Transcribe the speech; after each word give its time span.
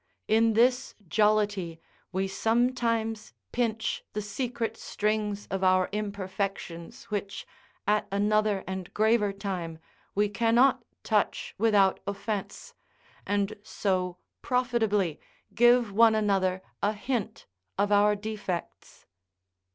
In 0.27 0.53
this 0.53 0.95
jollity, 1.07 1.79
we 2.11 2.27
sometimes 2.27 3.33
pinch 3.51 4.03
the 4.13 4.21
secret 4.23 4.75
strings 4.75 5.45
of 5.51 5.63
our 5.63 5.89
imperfections 5.91 7.03
which, 7.11 7.45
at 7.87 8.07
another 8.11 8.63
and 8.65 8.91
graver 8.95 9.31
time, 9.31 9.77
we 10.15 10.27
cannot 10.27 10.83
touch 11.03 11.53
without 11.59 11.99
offence, 12.07 12.73
and 13.27 13.55
so 13.61 14.17
profitably 14.41 15.19
give 15.53 15.91
one 15.91 16.15
another 16.15 16.63
a 16.81 16.93
hint 16.93 17.45
of 17.77 17.91
our 17.91 18.15
defects. 18.15 19.05